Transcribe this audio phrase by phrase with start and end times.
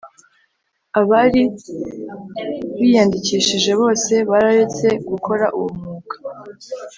[0.99, 1.41] Abari
[2.79, 6.15] biyandikishije bose bararetse gukora uwo umwuga